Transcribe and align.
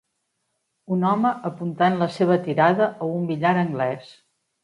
Un 0.95 1.03
home 1.09 1.33
apuntant 1.49 1.99
la 2.01 2.07
seva 2.15 2.39
tirada 2.47 2.87
a 2.89 3.09
un 3.19 3.27
billar 3.33 3.55
anglès. 3.67 4.11